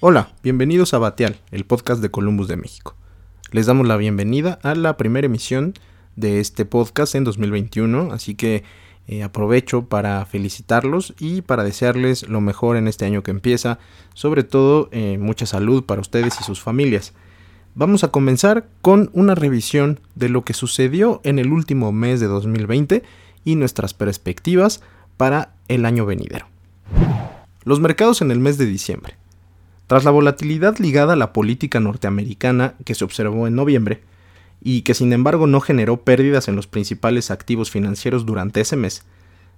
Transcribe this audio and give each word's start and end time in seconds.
Hola, 0.00 0.30
bienvenidos 0.44 0.94
a 0.94 0.98
Bateal, 0.98 1.40
el 1.50 1.64
podcast 1.64 2.00
de 2.00 2.08
Columbus 2.08 2.46
de 2.46 2.56
México. 2.56 2.94
Les 3.50 3.66
damos 3.66 3.84
la 3.84 3.96
bienvenida 3.96 4.60
a 4.62 4.76
la 4.76 4.96
primera 4.96 5.26
emisión 5.26 5.74
de 6.14 6.38
este 6.38 6.64
podcast 6.64 7.16
en 7.16 7.24
2021, 7.24 8.12
así 8.12 8.36
que 8.36 8.62
eh, 9.08 9.24
aprovecho 9.24 9.86
para 9.86 10.24
felicitarlos 10.24 11.14
y 11.18 11.42
para 11.42 11.64
desearles 11.64 12.28
lo 12.28 12.40
mejor 12.40 12.76
en 12.76 12.86
este 12.86 13.06
año 13.06 13.24
que 13.24 13.32
empieza, 13.32 13.80
sobre 14.14 14.44
todo 14.44 14.88
eh, 14.92 15.18
mucha 15.18 15.46
salud 15.46 15.82
para 15.82 16.00
ustedes 16.00 16.40
y 16.40 16.44
sus 16.44 16.60
familias. 16.60 17.12
Vamos 17.74 18.04
a 18.04 18.12
comenzar 18.12 18.68
con 18.82 19.10
una 19.14 19.34
revisión 19.34 19.98
de 20.14 20.28
lo 20.28 20.44
que 20.44 20.54
sucedió 20.54 21.20
en 21.24 21.40
el 21.40 21.50
último 21.50 21.90
mes 21.90 22.20
de 22.20 22.26
2020 22.26 23.02
y 23.44 23.56
nuestras 23.56 23.94
perspectivas 23.94 24.80
para 25.16 25.56
el 25.66 25.84
año 25.84 26.06
venidero. 26.06 26.46
Los 27.64 27.80
mercados 27.80 28.22
en 28.22 28.30
el 28.30 28.38
mes 28.38 28.58
de 28.58 28.66
diciembre. 28.66 29.16
Tras 29.88 30.04
la 30.04 30.10
volatilidad 30.10 30.78
ligada 30.78 31.14
a 31.14 31.16
la 31.16 31.32
política 31.32 31.80
norteamericana 31.80 32.74
que 32.84 32.94
se 32.94 33.04
observó 33.04 33.46
en 33.46 33.56
noviembre, 33.56 34.02
y 34.62 34.82
que 34.82 34.92
sin 34.92 35.14
embargo 35.14 35.46
no 35.46 35.60
generó 35.60 36.02
pérdidas 36.02 36.46
en 36.48 36.56
los 36.56 36.66
principales 36.66 37.30
activos 37.30 37.70
financieros 37.70 38.26
durante 38.26 38.60
ese 38.60 38.76
mes, 38.76 39.04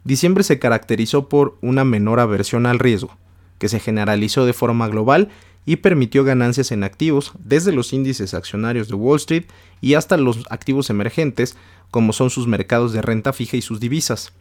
diciembre 0.05 0.45
se 0.45 0.61
caracterizó 0.61 1.29
por 1.29 1.59
una 1.62 1.85
menor 1.85 2.21
aversión 2.21 2.66
al 2.66 2.79
riesgo, 2.79 3.16
que 3.59 3.69
se 3.69 3.80
generalizó 3.80 4.47
de 4.47 4.52
forma 4.52 4.87
global 4.87 5.30
y 5.66 5.77
permitió 5.77 6.23
ganancias 6.23 6.71
en 6.71 6.85
activos 6.85 7.33
desde 7.45 7.73
los 7.73 7.93
índices 7.93 8.33
accionarios 8.33 8.87
de 8.87 8.95
Wall 8.95 9.16
Street 9.16 9.47
y 9.80 9.95
hasta 9.95 10.16
los 10.16 10.45
activos 10.49 10.91
emergentes 10.91 11.57
como 11.91 12.12
son 12.12 12.30
sus 12.30 12.47
mercados 12.47 12.93
de 12.93 13.02
renta 13.02 13.33
fija 13.33 13.57
y 13.57 13.62
sus 13.62 13.80
divisas. 13.80 14.33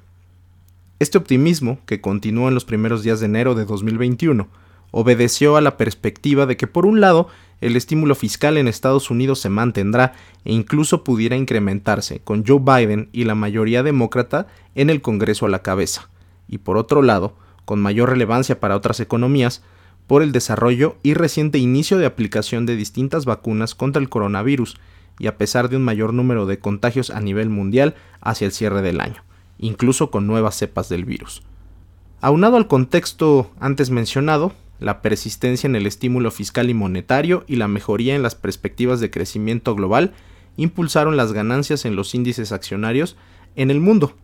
Este 0.99 1.17
optimismo, 1.17 1.79
que 1.87 1.99
continuó 1.99 2.47
en 2.47 2.53
los 2.53 2.65
primeros 2.65 3.01
días 3.01 3.19
de 3.19 3.25
enero 3.25 3.55
de 3.55 3.65
2021, 3.65 4.47
obedeció 4.91 5.55
a 5.55 5.61
la 5.61 5.77
perspectiva 5.77 6.45
de 6.45 6.57
que 6.57 6.67
por 6.67 6.85
un 6.85 7.01
lado 7.01 7.27
el 7.61 7.75
estímulo 7.75 8.15
fiscal 8.15 8.57
en 8.57 8.67
Estados 8.67 9.09
Unidos 9.11 9.39
se 9.39 9.49
mantendrá 9.49 10.13
e 10.45 10.53
incluso 10.53 11.03
pudiera 11.03 11.35
incrementarse 11.35 12.19
con 12.19 12.45
Joe 12.45 12.59
Biden 12.59 13.09
y 13.11 13.25
la 13.25 13.35
mayoría 13.35 13.83
demócrata 13.83 14.47
en 14.75 14.89
el 14.89 15.01
Congreso 15.01 15.45
a 15.45 15.49
la 15.49 15.61
cabeza, 15.61 16.09
y 16.47 16.59
por 16.59 16.77
otro 16.77 17.01
lado, 17.01 17.35
con 17.65 17.81
mayor 17.81 18.09
relevancia 18.09 18.59
para 18.59 18.75
otras 18.75 18.99
economías, 18.99 19.61
por 20.07 20.23
el 20.23 20.31
desarrollo 20.31 20.95
y 21.03 21.13
reciente 21.13 21.59
inicio 21.59 21.97
de 21.97 22.05
aplicación 22.05 22.65
de 22.65 22.75
distintas 22.75 23.25
vacunas 23.25 23.75
contra 23.75 24.01
el 24.01 24.09
coronavirus, 24.09 24.77
y 25.19 25.27
a 25.27 25.37
pesar 25.37 25.69
de 25.69 25.75
un 25.75 25.83
mayor 25.83 26.13
número 26.13 26.45
de 26.45 26.59
contagios 26.59 27.11
a 27.11 27.19
nivel 27.19 27.49
mundial 27.49 27.95
hacia 28.21 28.45
el 28.45 28.53
cierre 28.53 28.81
del 28.81 29.01
año, 29.01 29.23
incluso 29.59 30.09
con 30.09 30.25
nuevas 30.25 30.55
cepas 30.55 30.87
del 30.87 31.03
virus. 31.03 31.43
Aunado 32.21 32.57
al 32.57 32.67
contexto 32.67 33.51
antes 33.59 33.91
mencionado, 33.91 34.53
la 34.79 35.01
persistencia 35.01 35.67
en 35.67 35.75
el 35.75 35.85
estímulo 35.85 36.31
fiscal 36.31 36.69
y 36.69 36.73
monetario 36.73 37.43
y 37.47 37.57
la 37.57 37.67
mejoría 37.67 38.15
en 38.15 38.23
las 38.23 38.35
perspectivas 38.35 38.99
de 38.99 39.11
crecimiento 39.11 39.75
global 39.75 40.13
impulsaron 40.57 41.17
las 41.17 41.33
ganancias 41.33 41.85
en 41.85 41.95
los 41.95 42.15
índices 42.15 42.51
accionarios 42.51 43.17
en 43.55 43.71
el 43.71 43.79
mundo. 43.79 44.15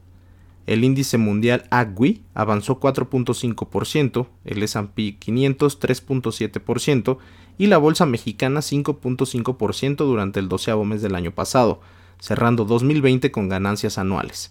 El 0.65 0.83
índice 0.83 1.17
mundial 1.17 1.65
AGWI 1.69 2.23
avanzó 2.33 2.79
4.5%, 2.79 4.27
el 4.45 4.63
S&P 4.63 5.17
500 5.17 5.79
3.7% 5.79 7.17
y 7.57 7.67
la 7.67 7.77
bolsa 7.77 8.05
mexicana 8.05 8.61
5.5% 8.61 9.97
durante 9.97 10.39
el 10.39 10.49
doceavo 10.49 10.83
mes 10.83 11.01
del 11.01 11.15
año 11.15 11.31
pasado, 11.31 11.81
cerrando 12.19 12.65
2020 12.65 13.31
con 13.31 13.47
ganancias 13.47 13.97
anuales. 13.97 14.49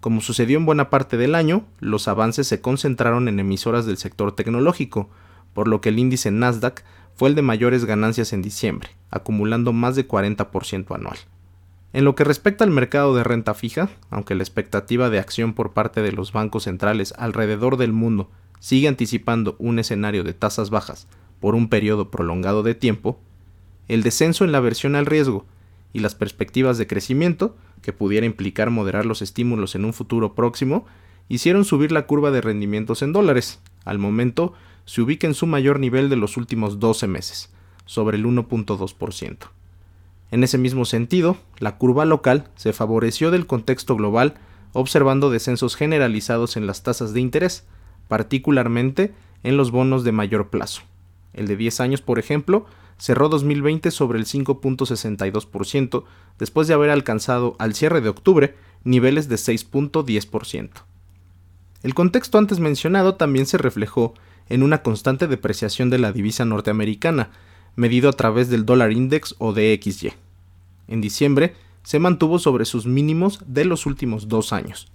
Como 0.00 0.20
sucedió 0.20 0.58
en 0.58 0.66
buena 0.66 0.90
parte 0.90 1.16
del 1.16 1.34
año, 1.34 1.64
los 1.80 2.08
avances 2.08 2.46
se 2.46 2.60
concentraron 2.60 3.28
en 3.28 3.40
emisoras 3.40 3.86
del 3.86 3.96
sector 3.96 4.32
tecnológico, 4.32 5.08
por 5.56 5.68
lo 5.68 5.80
que 5.80 5.88
el 5.88 5.98
índice 5.98 6.30
Nasdaq 6.30 6.84
fue 7.14 7.30
el 7.30 7.34
de 7.34 7.40
mayores 7.40 7.86
ganancias 7.86 8.34
en 8.34 8.42
diciembre, 8.42 8.90
acumulando 9.10 9.72
más 9.72 9.96
de 9.96 10.06
40% 10.06 10.94
anual. 10.94 11.16
En 11.94 12.04
lo 12.04 12.14
que 12.14 12.24
respecta 12.24 12.62
al 12.62 12.70
mercado 12.70 13.16
de 13.16 13.24
renta 13.24 13.54
fija, 13.54 13.88
aunque 14.10 14.34
la 14.34 14.42
expectativa 14.42 15.08
de 15.08 15.18
acción 15.18 15.54
por 15.54 15.72
parte 15.72 16.02
de 16.02 16.12
los 16.12 16.32
bancos 16.32 16.64
centrales 16.64 17.14
alrededor 17.16 17.78
del 17.78 17.94
mundo 17.94 18.30
sigue 18.60 18.86
anticipando 18.86 19.56
un 19.58 19.78
escenario 19.78 20.24
de 20.24 20.34
tasas 20.34 20.68
bajas 20.68 21.08
por 21.40 21.54
un 21.54 21.70
periodo 21.70 22.10
prolongado 22.10 22.62
de 22.62 22.74
tiempo, 22.74 23.18
el 23.88 24.02
descenso 24.02 24.44
en 24.44 24.52
la 24.52 24.58
aversión 24.58 24.94
al 24.94 25.06
riesgo 25.06 25.46
y 25.94 26.00
las 26.00 26.14
perspectivas 26.14 26.76
de 26.76 26.86
crecimiento, 26.86 27.56
que 27.80 27.94
pudiera 27.94 28.26
implicar 28.26 28.68
moderar 28.68 29.06
los 29.06 29.22
estímulos 29.22 29.74
en 29.74 29.86
un 29.86 29.94
futuro 29.94 30.34
próximo, 30.34 30.84
hicieron 31.30 31.64
subir 31.64 31.92
la 31.92 32.06
curva 32.06 32.30
de 32.30 32.42
rendimientos 32.42 33.00
en 33.00 33.14
dólares. 33.14 33.62
Al 33.86 33.98
momento 33.98 34.52
se 34.86 35.02
ubica 35.02 35.26
en 35.26 35.34
su 35.34 35.46
mayor 35.46 35.78
nivel 35.78 36.08
de 36.08 36.16
los 36.16 36.36
últimos 36.38 36.80
12 36.80 37.06
meses, 37.06 37.52
sobre 37.84 38.16
el 38.16 38.24
1.2%. 38.24 39.36
En 40.30 40.42
ese 40.42 40.58
mismo 40.58 40.84
sentido, 40.84 41.36
la 41.58 41.76
curva 41.76 42.04
local 42.04 42.48
se 42.56 42.72
favoreció 42.72 43.30
del 43.30 43.46
contexto 43.46 43.94
global, 43.96 44.34
observando 44.72 45.30
descensos 45.30 45.76
generalizados 45.76 46.56
en 46.56 46.66
las 46.66 46.82
tasas 46.82 47.12
de 47.12 47.20
interés, 47.20 47.66
particularmente 48.08 49.14
en 49.42 49.56
los 49.56 49.70
bonos 49.70 50.04
de 50.04 50.12
mayor 50.12 50.48
plazo. 50.48 50.82
El 51.32 51.46
de 51.46 51.56
10 51.56 51.80
años, 51.80 52.00
por 52.00 52.18
ejemplo, 52.18 52.66
cerró 52.98 53.28
2020 53.28 53.90
sobre 53.90 54.18
el 54.18 54.24
5.62%, 54.26 56.04
después 56.38 56.66
de 56.66 56.74
haber 56.74 56.90
alcanzado 56.90 57.56
al 57.58 57.74
cierre 57.74 58.00
de 58.00 58.08
octubre 58.08 58.54
niveles 58.84 59.28
de 59.28 59.36
6.10%. 59.36 60.70
El 61.82 61.94
contexto 61.94 62.38
antes 62.38 62.58
mencionado 62.58 63.16
también 63.16 63.46
se 63.46 63.58
reflejó 63.58 64.14
en 64.48 64.62
una 64.62 64.82
constante 64.82 65.26
depreciación 65.26 65.90
de 65.90 65.98
la 65.98 66.12
divisa 66.12 66.44
norteamericana, 66.44 67.30
medido 67.74 68.08
a 68.08 68.12
través 68.12 68.48
del 68.48 68.64
dólar 68.64 68.92
index 68.92 69.34
o 69.38 69.52
DXY. 69.52 70.12
En 70.88 71.00
diciembre 71.00 71.54
se 71.82 71.98
mantuvo 71.98 72.38
sobre 72.38 72.64
sus 72.64 72.86
mínimos 72.86 73.40
de 73.46 73.64
los 73.64 73.86
últimos 73.86 74.28
dos 74.28 74.52
años. 74.52 74.90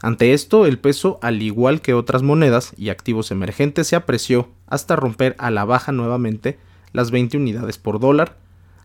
Ante 0.00 0.32
esto, 0.32 0.66
el 0.66 0.78
peso, 0.78 1.18
al 1.22 1.42
igual 1.42 1.80
que 1.80 1.94
otras 1.94 2.22
monedas 2.22 2.72
y 2.76 2.90
activos 2.90 3.32
emergentes, 3.32 3.88
se 3.88 3.96
apreció 3.96 4.48
hasta 4.68 4.94
romper 4.94 5.34
a 5.38 5.50
la 5.50 5.64
baja 5.64 5.90
nuevamente 5.90 6.58
las 6.92 7.10
20 7.10 7.36
unidades 7.36 7.78
por 7.78 7.98
dólar, 7.98 8.36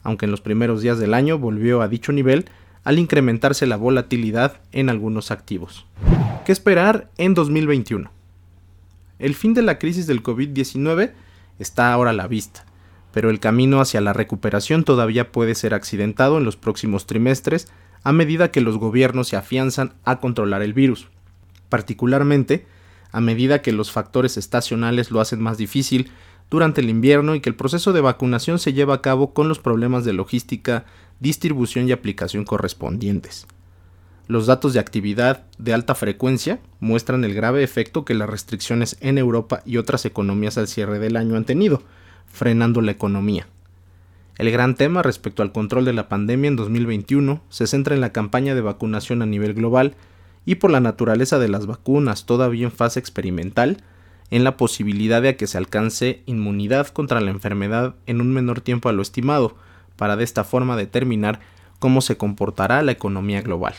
aunque 0.01 0.25
en 0.25 0.31
los 0.31 0.41
primeros 0.41 0.81
días 0.81 0.97
del 0.97 1.13
año 1.13 1.37
volvió 1.37 1.81
a 1.81 1.87
dicho 1.87 2.11
nivel 2.11 2.45
al 2.83 2.99
incrementarse 2.99 3.67
la 3.67 3.77
volatilidad 3.77 4.59
en 4.71 4.89
algunos 4.89 5.29
activos. 5.31 5.85
¿Qué 6.45 6.51
esperar 6.51 7.09
en 7.17 7.33
2021? 7.35 8.11
El 9.23 9.35
fin 9.35 9.53
de 9.53 9.61
la 9.61 9.79
crisis 9.79 10.05
del 10.05 10.21
COVID-19 10.21 11.13
está 11.57 11.93
ahora 11.93 12.09
a 12.09 12.13
la 12.13 12.27
vista, 12.27 12.65
pero 13.13 13.29
el 13.29 13.39
camino 13.39 13.79
hacia 13.79 14.01
la 14.01 14.11
recuperación 14.11 14.83
todavía 14.83 15.31
puede 15.31 15.55
ser 15.55 15.73
accidentado 15.73 16.37
en 16.37 16.43
los 16.43 16.57
próximos 16.57 17.07
trimestres 17.07 17.69
a 18.03 18.11
medida 18.11 18.51
que 18.51 18.59
los 18.59 18.77
gobiernos 18.77 19.29
se 19.29 19.37
afianzan 19.37 19.93
a 20.03 20.19
controlar 20.19 20.61
el 20.61 20.73
virus, 20.73 21.07
particularmente 21.69 22.65
a 23.13 23.21
medida 23.21 23.61
que 23.61 23.71
los 23.71 23.93
factores 23.93 24.35
estacionales 24.35 25.09
lo 25.09 25.21
hacen 25.21 25.39
más 25.39 25.57
difícil 25.57 26.11
durante 26.49 26.81
el 26.81 26.89
invierno 26.89 27.33
y 27.33 27.39
que 27.39 27.47
el 27.47 27.55
proceso 27.55 27.93
de 27.93 28.01
vacunación 28.01 28.59
se 28.59 28.73
lleva 28.73 28.95
a 28.95 29.01
cabo 29.01 29.33
con 29.33 29.47
los 29.47 29.59
problemas 29.59 30.03
de 30.03 30.11
logística, 30.11 30.83
distribución 31.21 31.87
y 31.87 31.93
aplicación 31.93 32.43
correspondientes. 32.43 33.47
Los 34.27 34.45
datos 34.45 34.73
de 34.73 34.79
actividad 34.79 35.43
de 35.57 35.73
alta 35.73 35.95
frecuencia 35.95 36.61
muestran 36.79 37.25
el 37.25 37.33
grave 37.33 37.61
efecto 37.61 38.05
que 38.05 38.13
las 38.13 38.29
restricciones 38.29 38.95
en 39.01 39.17
Europa 39.17 39.61
y 39.65 39.75
otras 39.75 40.05
economías 40.05 40.57
al 40.57 40.69
cierre 40.69 40.97
del 40.97 41.17
año 41.17 41.35
han 41.35 41.43
tenido, 41.43 41.83
frenando 42.31 42.81
la 42.81 42.91
economía. 42.91 43.47
El 44.37 44.49
gran 44.49 44.75
tema 44.75 45.03
respecto 45.03 45.43
al 45.43 45.51
control 45.51 45.83
de 45.83 45.91
la 45.91 46.07
pandemia 46.07 46.47
en 46.47 46.55
2021 46.55 47.41
se 47.49 47.67
centra 47.67 47.95
en 47.95 48.01
la 48.01 48.13
campaña 48.13 48.55
de 48.55 48.61
vacunación 48.61 49.21
a 49.21 49.25
nivel 49.25 49.53
global 49.53 49.95
y 50.45 50.55
por 50.55 50.71
la 50.71 50.79
naturaleza 50.79 51.37
de 51.37 51.49
las 51.49 51.65
vacunas 51.65 52.25
todavía 52.25 52.65
en 52.65 52.71
fase 52.71 52.99
experimental, 52.99 53.83
en 54.31 54.45
la 54.45 54.55
posibilidad 54.55 55.21
de 55.21 55.35
que 55.35 55.47
se 55.47 55.57
alcance 55.57 56.23
inmunidad 56.25 56.87
contra 56.87 57.19
la 57.19 57.31
enfermedad 57.31 57.95
en 58.05 58.21
un 58.21 58.31
menor 58.33 58.61
tiempo 58.61 58.87
a 58.87 58.93
lo 58.93 59.01
estimado, 59.01 59.57
para 59.97 60.15
de 60.15 60.23
esta 60.23 60.45
forma 60.45 60.77
determinar 60.77 61.41
cómo 61.79 61.99
se 61.99 62.15
comportará 62.15 62.81
la 62.81 62.93
economía 62.93 63.41
global. 63.41 63.75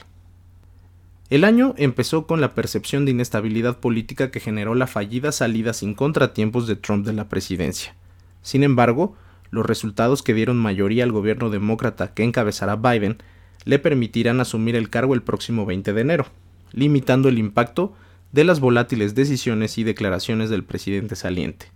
El 1.31 1.44
año 1.44 1.75
empezó 1.79 2.26
con 2.26 2.41
la 2.41 2.55
percepción 2.55 3.05
de 3.05 3.12
inestabilidad 3.12 3.79
política 3.79 4.31
que 4.31 4.41
generó 4.41 4.75
la 4.75 4.87
fallida 4.87 5.32
salida 5.32 5.73
sin 5.73 5.94
contratiempos 5.94 6.67
de 6.67 6.76
Trump 6.76 7.06
de 7.06 7.15
la 7.15 7.29
presidencia. 7.29 7.94
Sin 8.43 8.62
embargo, 8.62 9.17
los 9.50 9.65
resultados 9.65 10.23
que 10.23 10.35
dieron 10.35 10.59
mayoría 10.59 11.03
al 11.03 11.12
gobierno 11.12 11.49
demócrata 11.49 12.12
que 12.12 12.25
encabezará 12.25 12.76
Biden 12.76 13.19
le 13.65 13.79
permitirán 13.79 14.41
asumir 14.41 14.76
el 14.76 14.91
cargo 14.91 15.15
el 15.15 15.23
próximo 15.23 15.65
20 15.65 15.94
de 15.94 16.00
enero, 16.00 16.26
limitando 16.73 17.31
el 17.31 17.38
impacto 17.38 17.94
de 18.32 18.44
las 18.44 18.61
volátiles 18.61 19.15
decisiones 19.15 19.79
y 19.79 19.85
declaraciones 19.85 20.50
del 20.50 20.65
presidente 20.65 21.17
saliente. 21.17 21.71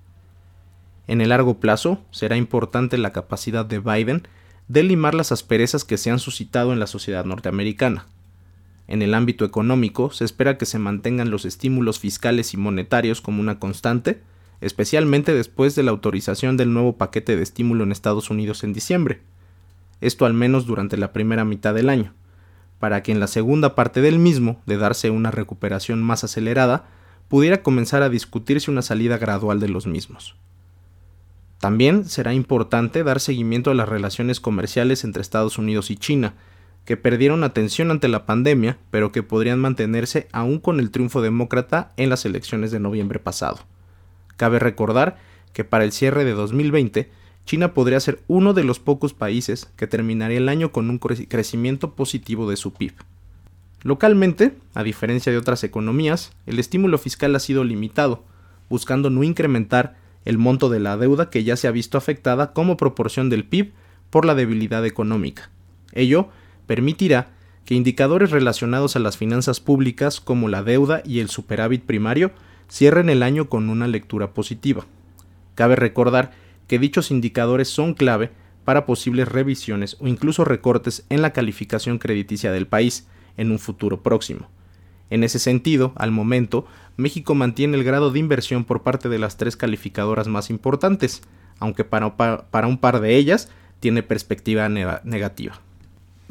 En 1.06 1.22
el 1.22 1.30
largo 1.30 1.58
plazo, 1.58 2.02
será 2.10 2.36
importante 2.36 2.98
la 2.98 3.12
capacidad 3.12 3.64
de 3.64 3.78
Biden 3.78 4.28
de 4.66 4.82
limar 4.82 5.14
las 5.14 5.32
asperezas 5.32 5.84
que 5.84 5.96
se 5.96 6.10
han 6.10 6.18
suscitado 6.18 6.74
en 6.74 6.80
la 6.80 6.86
sociedad 6.86 7.24
norteamericana, 7.24 8.06
en 8.88 9.02
el 9.02 9.14
ámbito 9.14 9.44
económico, 9.44 10.10
se 10.10 10.24
espera 10.24 10.56
que 10.58 10.66
se 10.66 10.78
mantengan 10.78 11.30
los 11.30 11.44
estímulos 11.44 12.00
fiscales 12.00 12.54
y 12.54 12.56
monetarios 12.56 13.20
como 13.20 13.40
una 13.40 13.58
constante, 13.58 14.22
especialmente 14.62 15.34
después 15.34 15.74
de 15.74 15.82
la 15.82 15.90
autorización 15.90 16.56
del 16.56 16.72
nuevo 16.72 16.96
paquete 16.96 17.36
de 17.36 17.42
estímulo 17.42 17.84
en 17.84 17.92
Estados 17.92 18.30
Unidos 18.30 18.64
en 18.64 18.72
diciembre. 18.72 19.20
Esto 20.00 20.24
al 20.24 20.32
menos 20.32 20.66
durante 20.66 20.96
la 20.96 21.12
primera 21.12 21.44
mitad 21.44 21.74
del 21.74 21.90
año, 21.90 22.14
para 22.78 23.02
que 23.02 23.12
en 23.12 23.20
la 23.20 23.26
segunda 23.26 23.74
parte 23.74 24.00
del 24.00 24.18
mismo, 24.18 24.60
de 24.64 24.78
darse 24.78 25.10
una 25.10 25.30
recuperación 25.30 26.02
más 26.02 26.24
acelerada, 26.24 26.86
pudiera 27.28 27.62
comenzar 27.62 28.02
a 28.02 28.08
discutirse 28.08 28.70
una 28.70 28.82
salida 28.82 29.18
gradual 29.18 29.60
de 29.60 29.68
los 29.68 29.86
mismos. 29.86 30.34
También 31.60 32.04
será 32.04 32.32
importante 32.32 33.02
dar 33.02 33.20
seguimiento 33.20 33.70
a 33.70 33.74
las 33.74 33.88
relaciones 33.88 34.40
comerciales 34.40 35.04
entre 35.04 35.20
Estados 35.20 35.58
Unidos 35.58 35.90
y 35.90 35.96
China, 35.96 36.34
que 36.88 36.96
perdieron 36.96 37.44
atención 37.44 37.90
ante 37.90 38.08
la 38.08 38.24
pandemia, 38.24 38.78
pero 38.90 39.12
que 39.12 39.22
podrían 39.22 39.60
mantenerse 39.60 40.26
aún 40.32 40.58
con 40.58 40.80
el 40.80 40.90
triunfo 40.90 41.20
demócrata 41.20 41.92
en 41.98 42.08
las 42.08 42.24
elecciones 42.24 42.70
de 42.70 42.80
noviembre 42.80 43.18
pasado. 43.18 43.58
Cabe 44.38 44.58
recordar 44.58 45.18
que 45.52 45.64
para 45.64 45.84
el 45.84 45.92
cierre 45.92 46.24
de 46.24 46.32
2020, 46.32 47.10
China 47.44 47.74
podría 47.74 48.00
ser 48.00 48.22
uno 48.26 48.54
de 48.54 48.64
los 48.64 48.78
pocos 48.80 49.12
países 49.12 49.70
que 49.76 49.86
terminaría 49.86 50.38
el 50.38 50.48
año 50.48 50.72
con 50.72 50.88
un 50.88 50.98
crecimiento 50.98 51.94
positivo 51.94 52.48
de 52.48 52.56
su 52.56 52.72
PIB. 52.72 52.94
Localmente, 53.82 54.56
a 54.72 54.82
diferencia 54.82 55.30
de 55.30 55.36
otras 55.36 55.64
economías, 55.64 56.32
el 56.46 56.58
estímulo 56.58 56.96
fiscal 56.96 57.36
ha 57.36 57.40
sido 57.40 57.64
limitado, 57.64 58.24
buscando 58.70 59.10
no 59.10 59.24
incrementar 59.24 59.98
el 60.24 60.38
monto 60.38 60.70
de 60.70 60.80
la 60.80 60.96
deuda 60.96 61.28
que 61.28 61.44
ya 61.44 61.58
se 61.58 61.68
ha 61.68 61.70
visto 61.70 61.98
afectada 61.98 62.54
como 62.54 62.78
proporción 62.78 63.28
del 63.28 63.44
PIB 63.44 63.72
por 64.08 64.24
la 64.24 64.34
debilidad 64.34 64.86
económica. 64.86 65.50
Ello 65.92 66.30
permitirá 66.68 67.30
que 67.64 67.74
indicadores 67.74 68.30
relacionados 68.30 68.94
a 68.94 69.00
las 69.00 69.16
finanzas 69.16 69.58
públicas 69.58 70.20
como 70.20 70.46
la 70.48 70.62
deuda 70.62 71.02
y 71.04 71.18
el 71.18 71.28
superávit 71.28 71.82
primario 71.82 72.30
cierren 72.70 73.08
el 73.08 73.24
año 73.24 73.48
con 73.48 73.68
una 73.70 73.88
lectura 73.88 74.32
positiva. 74.32 74.86
Cabe 75.56 75.74
recordar 75.74 76.30
que 76.68 76.78
dichos 76.78 77.10
indicadores 77.10 77.68
son 77.68 77.94
clave 77.94 78.30
para 78.64 78.86
posibles 78.86 79.28
revisiones 79.28 79.96
o 79.98 80.06
incluso 80.06 80.44
recortes 80.44 81.04
en 81.08 81.22
la 81.22 81.32
calificación 81.32 81.98
crediticia 81.98 82.52
del 82.52 82.66
país 82.66 83.08
en 83.36 83.50
un 83.50 83.58
futuro 83.58 84.02
próximo. 84.02 84.48
En 85.10 85.24
ese 85.24 85.38
sentido, 85.38 85.92
al 85.96 86.10
momento, 86.10 86.66
México 86.98 87.34
mantiene 87.34 87.78
el 87.78 87.84
grado 87.84 88.10
de 88.10 88.18
inversión 88.18 88.64
por 88.64 88.82
parte 88.82 89.08
de 89.08 89.18
las 89.18 89.38
tres 89.38 89.56
calificadoras 89.56 90.28
más 90.28 90.50
importantes, 90.50 91.22
aunque 91.58 91.84
para, 91.84 92.06
un 92.66 92.78
par 92.78 93.00
de 93.00 93.16
ellas 93.16 93.50
tiene 93.80 94.02
perspectiva 94.02 94.68
negativa. 94.68 95.62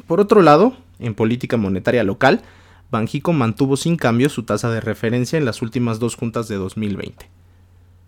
Por 0.08 0.20
otro 0.20 0.40
lado, 0.40 0.74
en 0.98 1.14
política 1.14 1.58
monetaria 1.58 2.02
local, 2.02 2.40
Banjico 2.90 3.34
mantuvo 3.34 3.76
sin 3.76 3.96
cambio 3.96 4.30
su 4.30 4.42
tasa 4.42 4.70
de 4.70 4.80
referencia 4.80 5.38
en 5.38 5.44
las 5.44 5.60
últimas 5.60 5.98
dos 5.98 6.16
juntas 6.16 6.48
de 6.48 6.56
2020. 6.56 7.28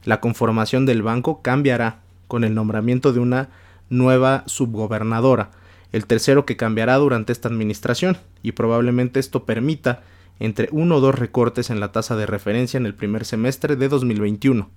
La 0.05 0.19
conformación 0.19 0.87
del 0.87 1.03
banco 1.03 1.43
cambiará 1.43 2.01
con 2.27 2.43
el 2.43 2.55
nombramiento 2.55 3.13
de 3.13 3.21
una 3.21 3.51
nueva 3.91 4.45
subgobernadora, 4.47 5.51
el 5.93 6.07
tercero 6.07 6.47
que 6.47 6.57
cambiará 6.57 6.97
durante 6.97 7.35
esta 7.35 7.49
administración, 7.49 8.17
y 8.43 8.53
probablemente 8.53 9.21
esto 9.21 9.45
permita 9.45 10.01
entre 10.39 10.71
uno 10.73 10.97
o 10.97 11.01
dos 11.01 11.15
recortes 11.15 11.69
en 11.69 11.81
la 11.81 11.93
tasa 11.93 12.17
de 12.17 12.25
referencia 12.25 12.79
en 12.79 12.87
el 12.87 12.95
primer 12.95 13.27
semestre 13.27 13.77
de 13.77 13.89
2021. 13.91 14.71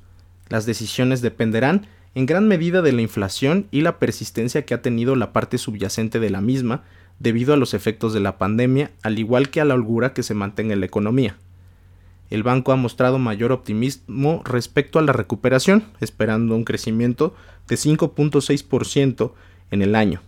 Las 0.50 0.66
decisiones 0.66 1.22
dependerán 1.22 1.88
en 2.16 2.26
gran 2.26 2.50
medida 2.50 2.82
de 2.82 2.92
la 2.92 3.02
inflación 3.02 3.68
y 3.72 3.80
la 3.80 3.98
persistencia 3.98 4.66
que 4.66 4.74
ha 4.74 4.82
tenido 4.82 5.16
la 5.16 5.32
parte 5.32 5.58
subyacente 5.58 6.20
de 6.20 6.30
la 6.30 6.42
misma, 6.42 6.84
debido 7.24 7.54
a 7.54 7.58
los 7.58 7.74
efectos 7.74 8.14
de 8.14 8.20
la 8.20 8.38
pandemia, 8.38 8.92
al 9.02 9.18
igual 9.18 9.50
que 9.50 9.62
a 9.62 9.66
la 9.66 9.74
holgura 9.74 10.14
que 10.14 10.24
se 10.24 10.34
mantenga 10.34 10.74
en 10.74 10.82
la 10.82 10.86
economía. 10.86 11.38
El 12.30 12.44
banco 12.44 12.74
ha 12.74 12.76
mostrado 12.76 13.18
mayor 13.18 13.54
optimismo 13.54 14.42
respecto 14.44 15.00
a 15.00 15.02
la 15.04 15.14
recuperación, 15.14 15.86
esperando 16.02 16.54
un 16.54 16.66
crecimiento 16.66 17.34
de 17.70 17.76
5.6% 17.76 19.32
en 19.72 19.82
el 19.82 19.96
año. 19.96 20.22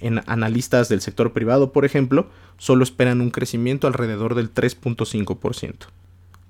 En 0.00 0.20
analistas 0.26 0.88
del 0.88 1.00
sector 1.00 1.32
privado, 1.32 1.72
por 1.72 1.84
ejemplo, 1.84 2.26
solo 2.58 2.82
esperan 2.82 3.20
un 3.20 3.30
crecimiento 3.30 3.86
alrededor 3.86 4.34
del 4.34 4.52
3.5%. 4.52 5.74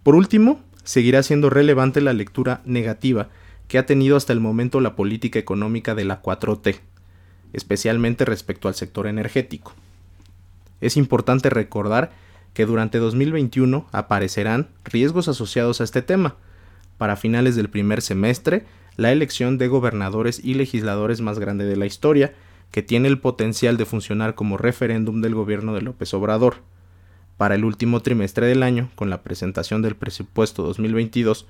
Por 0.02 0.14
último, 0.14 0.60
seguirá 0.84 1.22
siendo 1.22 1.50
relevante 1.50 2.00
la 2.00 2.14
lectura 2.14 2.62
negativa 2.64 3.28
que 3.68 3.76
ha 3.76 3.84
tenido 3.84 4.16
hasta 4.16 4.32
el 4.32 4.40
momento 4.40 4.80
la 4.80 4.96
política 4.96 5.38
económica 5.38 5.94
de 5.94 6.04
la 6.04 6.22
4T, 6.22 6.80
especialmente 7.52 8.24
respecto 8.24 8.68
al 8.68 8.74
sector 8.74 9.06
energético. 9.06 9.74
Es 10.80 10.96
importante 10.96 11.50
recordar 11.50 12.12
que 12.54 12.66
durante 12.66 12.98
2021 12.98 13.86
aparecerán 13.92 14.68
riesgos 14.84 15.28
asociados 15.28 15.80
a 15.80 15.84
este 15.84 16.02
tema. 16.02 16.36
Para 16.98 17.16
finales 17.16 17.56
del 17.56 17.70
primer 17.70 18.02
semestre, 18.02 18.64
la 18.96 19.12
elección 19.12 19.56
de 19.58 19.68
gobernadores 19.68 20.40
y 20.42 20.54
legisladores 20.54 21.20
más 21.20 21.38
grande 21.38 21.64
de 21.64 21.76
la 21.76 21.86
historia, 21.86 22.34
que 22.70 22.82
tiene 22.82 23.08
el 23.08 23.18
potencial 23.18 23.76
de 23.76 23.86
funcionar 23.86 24.34
como 24.34 24.56
referéndum 24.56 25.20
del 25.20 25.34
gobierno 25.34 25.74
de 25.74 25.82
López 25.82 26.12
Obrador. 26.14 26.56
Para 27.36 27.54
el 27.54 27.64
último 27.64 28.00
trimestre 28.00 28.46
del 28.46 28.62
año, 28.62 28.90
con 28.94 29.10
la 29.10 29.22
presentación 29.22 29.82
del 29.82 29.96
presupuesto 29.96 30.62
2022, 30.62 31.46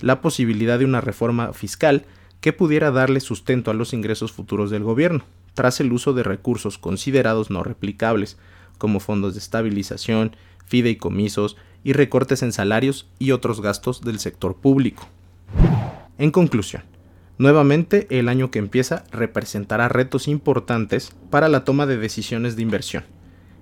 la 0.00 0.20
posibilidad 0.20 0.78
de 0.78 0.84
una 0.84 1.00
reforma 1.00 1.52
fiscal 1.52 2.06
que 2.40 2.52
pudiera 2.52 2.90
darle 2.90 3.20
sustento 3.20 3.70
a 3.70 3.74
los 3.74 3.92
ingresos 3.92 4.32
futuros 4.32 4.70
del 4.70 4.82
gobierno, 4.82 5.24
tras 5.54 5.80
el 5.80 5.92
uso 5.92 6.12
de 6.12 6.22
recursos 6.22 6.78
considerados 6.78 7.50
no 7.50 7.62
replicables, 7.62 8.36
como 8.78 9.00
fondos 9.00 9.34
de 9.34 9.40
estabilización, 9.40 10.36
fideicomisos 10.66 11.56
y 11.82 11.92
recortes 11.92 12.42
en 12.42 12.52
salarios 12.52 13.08
y 13.18 13.30
otros 13.30 13.60
gastos 13.60 14.02
del 14.02 14.18
sector 14.18 14.56
público. 14.56 15.08
En 16.18 16.30
conclusión, 16.30 16.82
nuevamente 17.38 18.06
el 18.10 18.28
año 18.28 18.50
que 18.50 18.58
empieza 18.58 19.04
representará 19.10 19.88
retos 19.88 20.28
importantes 20.28 21.12
para 21.30 21.48
la 21.48 21.64
toma 21.64 21.86
de 21.86 21.96
decisiones 21.96 22.56
de 22.56 22.62
inversión, 22.62 23.04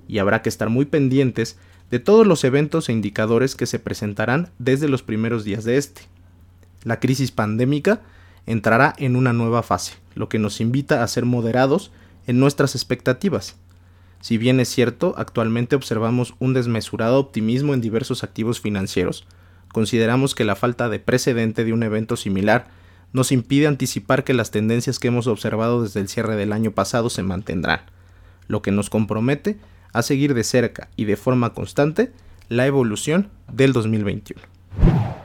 y 0.09 0.19
habrá 0.19 0.43
que 0.43 0.49
estar 0.49 0.69
muy 0.69 0.85
pendientes 0.85 1.59
de 1.91 1.99
todos 1.99 2.27
los 2.27 2.45
eventos 2.45 2.89
e 2.89 2.93
indicadores 2.93 3.55
que 3.55 3.67
se 3.67 3.79
presentarán 3.79 4.51
desde 4.59 4.89
los 4.89 5.03
primeros 5.03 5.45
días 5.45 5.65
de 5.65 5.77
este. 5.77 6.03
La 6.85 7.01
crisis 7.01 7.31
pandémica 7.31 8.01
entrará 8.47 8.95
en 8.99 9.15
una 9.15 9.33
nueva 9.33 9.63
fase, 9.63 9.95
lo 10.15 10.29
que 10.29 10.39
nos 10.39 10.61
invita 10.61 11.03
a 11.03 11.09
ser 11.09 11.25
moderados 11.25 11.91
en 12.27 12.39
nuestras 12.39 12.75
expectativas. 12.75 13.57
Si 14.21 14.39
bien 14.39 14.61
es 14.61 14.69
cierto, 14.69 15.15
actualmente 15.17 15.75
observamos 15.75 16.35
un 16.39 16.55
desmesurado 16.55 17.19
optimismo 17.19 17.75
en 17.75 17.81
diversos 17.81 18.23
activos 18.23 18.61
financieros, 18.61 19.27
consideramos 19.73 20.35
que 20.35 20.45
la 20.45 20.55
falta 20.55 20.89
de 20.89 21.01
precedente 21.01 21.65
de 21.65 21.73
un 21.73 21.83
evento 21.83 22.17
similar 22.17 22.69
nos 23.13 23.33
impide 23.33 23.67
anticipar 23.67 24.25
que 24.25 24.35
las 24.35 24.51
tendencias 24.51 24.99
que 24.99 25.09
hemos 25.09 25.27
observado 25.27 25.83
desde 25.83 26.01
el 26.01 26.09
cierre 26.09 26.37
del 26.37 26.53
año 26.53 26.71
pasado 26.73 27.11
se 27.11 27.23
mantendrán, 27.23 27.81
lo 28.49 28.63
que 28.63 28.71
nos 28.71 28.91
compromete 28.91 29.59
a 29.93 30.03
seguir 30.03 30.35
de 30.35 30.45
cerca 30.45 30.89
y 30.97 31.05
de 31.05 31.17
forma 31.17 31.53
constante 31.53 32.13
la 32.49 32.67
evolución 32.67 33.29
del 33.53 33.73
2021. 33.73 34.52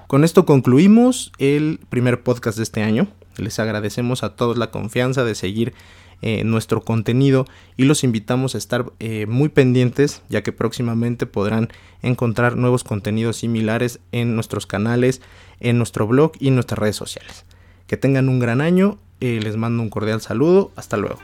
Con 0.07 0.23
esto 0.23 0.45
concluimos 0.45 1.33
el 1.37 1.81
primer 1.89 2.23
podcast 2.23 2.55
de 2.55 2.63
este 2.63 2.81
año. 2.81 3.07
Les 3.35 3.59
agradecemos 3.59 4.23
a 4.23 4.37
todos 4.37 4.57
la 4.57 4.71
confianza 4.71 5.25
de 5.25 5.35
seguir 5.35 5.73
eh, 6.21 6.45
nuestro 6.45 6.79
contenido 6.79 7.45
y 7.75 7.83
los 7.83 8.05
invitamos 8.05 8.55
a 8.55 8.57
estar 8.57 8.85
eh, 8.99 9.25
muy 9.25 9.49
pendientes 9.49 10.21
ya 10.29 10.43
que 10.43 10.53
próximamente 10.53 11.25
podrán 11.25 11.67
encontrar 12.01 12.55
nuevos 12.55 12.85
contenidos 12.85 13.35
similares 13.35 13.99
en 14.13 14.33
nuestros 14.33 14.65
canales, 14.65 15.21
en 15.59 15.77
nuestro 15.77 16.07
blog 16.07 16.31
y 16.39 16.47
en 16.47 16.55
nuestras 16.55 16.79
redes 16.79 16.95
sociales. 16.95 17.45
Que 17.85 17.97
tengan 17.97 18.29
un 18.29 18.39
gran 18.39 18.61
año, 18.61 18.99
eh, 19.19 19.41
les 19.43 19.57
mando 19.57 19.83
un 19.83 19.89
cordial 19.89 20.21
saludo, 20.21 20.71
hasta 20.77 20.95
luego. 20.95 21.19